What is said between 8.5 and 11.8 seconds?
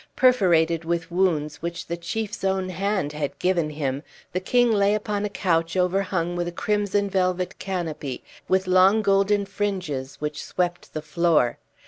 long golden fringes which swept the floor.